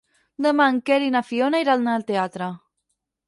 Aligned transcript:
Demà 0.45 0.65
en 0.75 0.77
Quer 0.89 0.97
i 1.07 1.11
na 1.17 1.21
Fiona 1.27 1.61
iran 1.65 1.91
al 1.93 2.05
teatre. 2.09 2.51